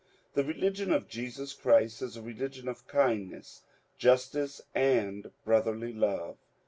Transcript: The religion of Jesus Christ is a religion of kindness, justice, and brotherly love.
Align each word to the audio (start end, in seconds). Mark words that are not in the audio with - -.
The 0.33 0.43
religion 0.43 0.91
of 0.91 1.07
Jesus 1.07 1.53
Christ 1.53 2.01
is 2.01 2.17
a 2.17 2.23
religion 2.23 2.67
of 2.67 2.87
kindness, 2.87 3.61
justice, 3.99 4.59
and 4.73 5.29
brotherly 5.45 5.93
love. 5.93 6.37